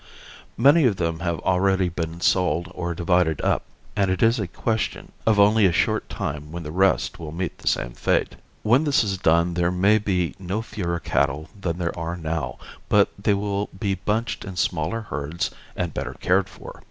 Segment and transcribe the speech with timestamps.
[0.57, 3.65] Many of them have already been sold or divided up,
[3.95, 7.59] and it is a question Of only a short time when the rest will meet
[7.59, 8.35] the same fate.
[8.63, 12.57] When this is done there may be no fewer cattle than there are now
[12.89, 16.79] but they will be bunched in smaller herds and better cared for.